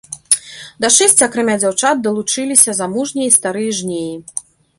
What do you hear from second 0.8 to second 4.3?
Да шэсця, акрамя дзяўчат, далучаліся замужнія і старыя жнеі.